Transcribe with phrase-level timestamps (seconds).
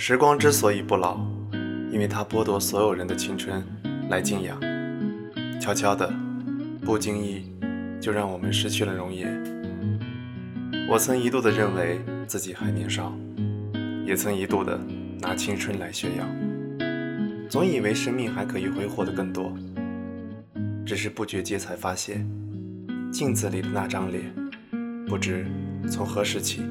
[0.00, 1.18] 时光之所以不老，
[1.90, 3.60] 因为它剥夺所有人的青春
[4.08, 4.56] 来静养，
[5.60, 6.08] 悄悄的，
[6.82, 7.50] 不经意，
[8.00, 9.28] 就让我们失去了容颜。
[10.88, 13.12] 我曾一度的认为自己还年少，
[14.06, 14.78] 也曾一度的
[15.20, 16.24] 拿青春来炫耀，
[17.50, 19.52] 总以为生命还可以挥霍的更多。
[20.86, 22.24] 只是不觉间才发现，
[23.10, 24.32] 镜子里的那张脸，
[25.08, 25.44] 不知
[25.90, 26.62] 从何时起，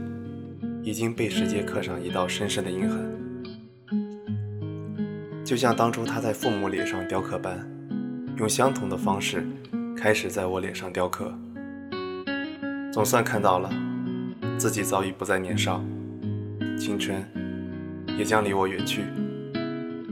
[0.82, 3.17] 已经被时间刻上一道深深的印痕。
[5.48, 7.66] 就像当初他在父母脸上雕刻般，
[8.36, 9.48] 用相同的方式
[9.96, 11.34] 开始在我脸上雕刻。
[12.92, 13.72] 总算看到了，
[14.58, 15.82] 自己早已不再年少，
[16.78, 17.24] 青春
[18.18, 19.04] 也将离我远去，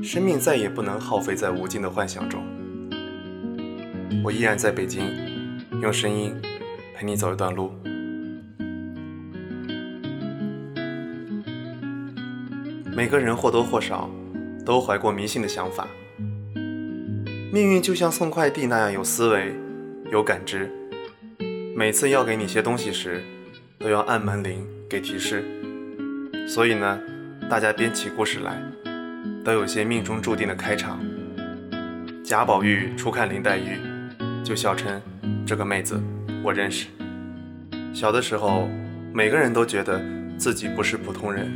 [0.01, 2.41] 生命再也不能耗费在无尽的幻想中。
[4.23, 5.03] 我依然在北京，
[5.81, 6.33] 用声音
[6.95, 7.73] 陪你走一段路。
[12.95, 14.09] 每个人或多或少。
[14.65, 15.87] 都怀过迷信的想法，
[17.53, 19.53] 命运就像送快递那样有思维、
[20.11, 20.71] 有感知。
[21.75, 23.23] 每次要给你些东西时，
[23.77, 25.43] 都要按门铃给提示。
[26.47, 26.99] 所以呢，
[27.47, 28.59] 大家编起故事来，
[29.43, 30.99] 都有些命中注定的开场。
[32.23, 33.77] 贾宝玉初看林黛玉，
[34.43, 34.99] 就笑称
[35.45, 36.01] 这个妹子
[36.43, 36.87] 我认识。
[37.93, 38.67] 小的时候，
[39.13, 40.01] 每个人都觉得
[40.39, 41.51] 自己不是普通人，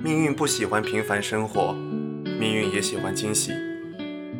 [0.00, 1.74] 命运不喜欢平凡生活。
[2.38, 3.52] 命运也喜欢惊喜，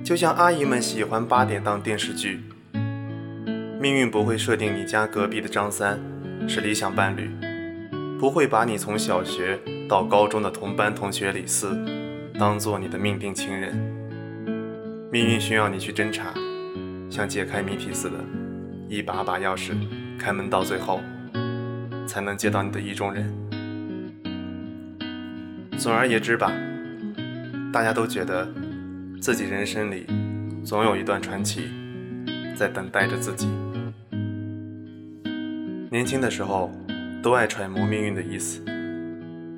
[0.05, 2.43] 就像阿姨们喜欢八点档电视剧。
[3.81, 5.99] 命运不会设定你家隔壁的张三
[6.47, 7.31] 是理想伴侣，
[8.21, 9.59] 不会把你从小学
[9.89, 11.75] 到高中的同班同学李四
[12.39, 13.75] 当做你的命定情人。
[15.11, 16.35] 命运需要你去侦查，
[17.09, 18.17] 像解开谜题似的，
[18.89, 19.73] 一把把钥匙
[20.19, 21.01] 开门到最后，
[22.07, 23.33] 才能接到你的意中人。
[25.79, 26.53] 总而言之吧。
[27.77, 28.49] 大家都觉得
[29.21, 30.07] 自己人生里
[30.65, 31.69] 总有一段传奇
[32.57, 33.47] 在等待着自己。
[35.91, 36.73] 年轻的时候
[37.23, 38.63] 都爱揣摩命运的意思，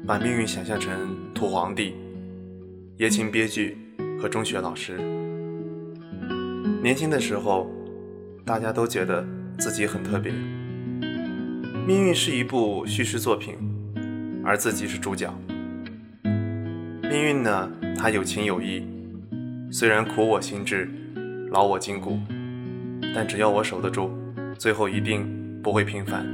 [0.05, 1.95] 把命运想象成土皇帝、
[2.97, 3.79] 言情编剧
[4.21, 4.99] 和中学老师。
[6.83, 7.71] 年轻的时候，
[8.45, 9.25] 大家都觉得
[9.61, 10.33] 自己很特别。
[11.87, 13.55] 命运是一部叙事作品，
[14.45, 15.33] 而自己是主角。
[16.25, 17.71] 命运呢？
[18.01, 18.87] 他有情有义，
[19.73, 20.89] 虽然苦我心志，
[21.51, 22.17] 劳我筋骨，
[23.13, 24.13] 但只要我守得住，
[24.57, 25.27] 最后一定
[25.65, 26.25] 不会平凡。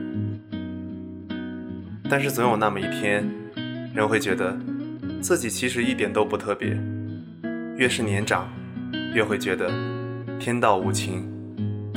[2.09, 3.27] 但是总有那么一天，
[3.95, 4.55] 人会觉得
[5.23, 6.79] 自己其实一点都不特别。
[7.79, 8.47] 越是年长，
[9.15, 9.73] 越会觉得
[10.39, 11.25] 天道无情，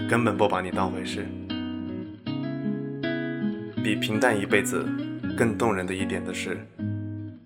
[0.09, 1.27] 根本不把你当回事。
[3.83, 4.85] 比平淡一辈子
[5.37, 6.57] 更动人的一点的是。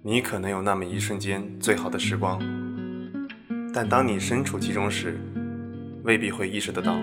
[0.03, 2.41] 你可能有那么一瞬间最好的时光，
[3.71, 5.15] 但当你身处其中时，
[6.03, 6.99] 未必会意识得到。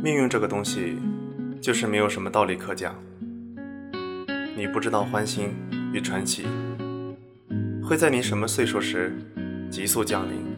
[0.00, 0.96] 命运这个东西，
[1.60, 2.94] 就是没有什么道理可讲。
[4.56, 5.52] 你不知道欢欣
[5.92, 6.46] 与传奇
[7.82, 9.12] 会在你什么岁数时
[9.68, 10.56] 急速降临，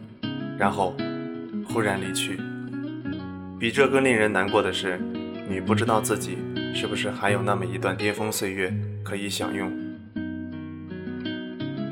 [0.59, 0.95] 然后
[1.67, 2.39] 忽然离去。
[3.57, 5.01] 比这更令人难过的是。
[5.49, 6.37] 你不知道自己
[6.75, 8.73] 是不是还有那么一段巅峰岁月
[9.03, 9.71] 可以享用，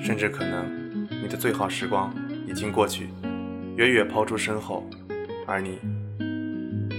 [0.04, 2.14] 甚至可能你的最好时光
[2.46, 3.08] 已经过去，
[3.78, 4.88] 远远抛诸身后，
[5.48, 5.80] 而你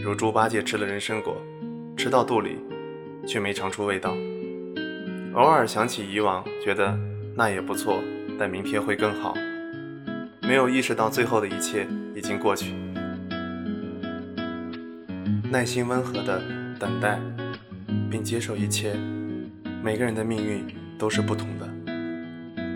[0.03, 1.37] 如猪八戒吃了人参果，
[1.97, 2.57] 吃到肚里
[3.27, 4.17] 却没尝出味道。
[5.35, 6.99] 偶尔想起以往，觉得
[7.35, 8.03] 那也不错，
[8.39, 9.35] 但明天会更好，
[10.41, 12.73] 没有意识到最后的一切已经过去。
[15.49, 16.43] 耐心温和的
[16.79, 17.21] 等待，
[18.11, 18.95] 并接受一切。
[19.83, 20.67] 每个人的命运
[20.99, 21.69] 都是不同的。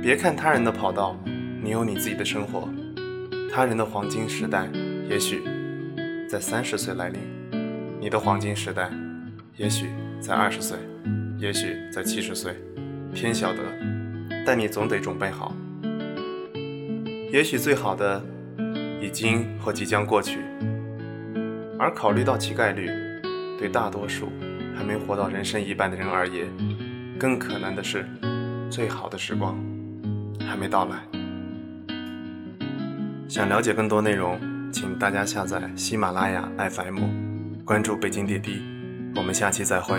[0.00, 1.18] 别看他人的跑道，
[1.62, 2.68] 你有你自己的生活。
[3.52, 4.68] 他人的黄金时代，
[5.08, 5.42] 也许
[6.28, 7.20] 在三十岁来临；
[8.00, 8.88] 你的黄金时代，
[9.56, 9.86] 也许
[10.20, 10.78] 在二十岁，
[11.38, 12.54] 也许在七十岁，
[13.12, 13.58] 天晓得。
[14.46, 15.54] 但你总得准备好。
[17.32, 18.24] 也许最好的
[19.02, 20.38] 已经或即将过去，
[21.80, 22.90] 而考虑到其概率，
[23.58, 24.30] 对大多数
[24.76, 26.46] 还没活到人生一半的人而言，
[27.18, 28.06] 更可能的是，
[28.70, 29.58] 最好的时光
[30.46, 30.98] 还没到来。
[33.26, 34.38] 想了解更多内容，
[34.70, 36.98] 请大家下载喜马拉雅 FM，
[37.64, 38.60] 关注北京点滴。
[39.16, 39.98] 我们下期再会。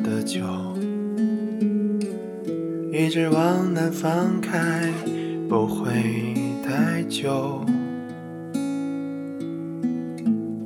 [2.91, 4.93] 一直往南方开，
[5.49, 6.33] 不会
[6.63, 7.65] 太久。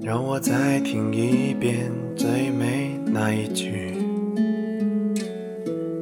[0.01, 3.93] 让我再听一遍最美那一句，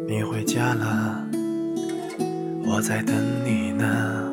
[0.07, 1.25] 你回家了，
[2.65, 3.15] 我在等
[3.45, 4.32] 你呢。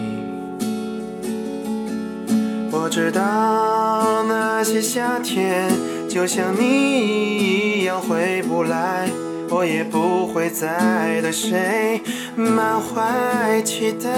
[2.91, 5.71] 我知道那些夏天
[6.09, 9.09] 就像你一样回不来，
[9.49, 12.01] 我也不会再对谁
[12.35, 14.09] 满怀期待。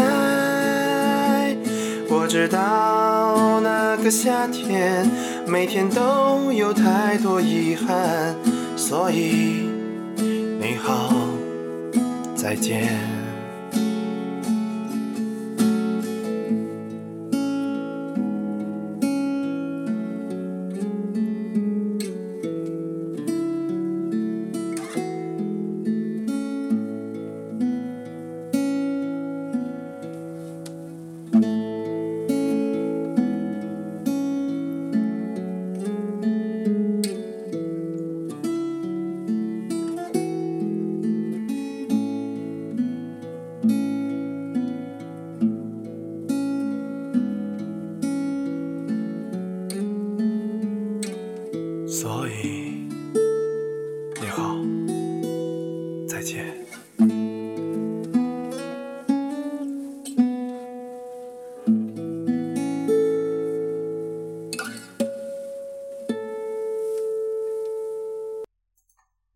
[2.09, 5.07] 我知道那个夏天
[5.45, 8.35] 每天都有太多遗憾，
[8.75, 9.69] 所以
[10.59, 11.13] 你好，
[12.35, 13.12] 再见。
[51.93, 52.62] 所以，